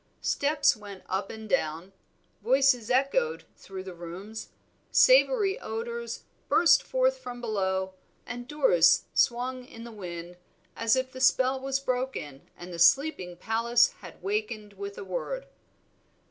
[0.23, 1.93] Steps went up and down,
[2.41, 4.49] voices echoed through the rooms,
[4.89, 7.93] savory odors burst forth from below,
[8.25, 10.37] and doors swung in the wind,
[10.75, 15.45] as if the spell was broken and the sleeping palace had wakened with a word.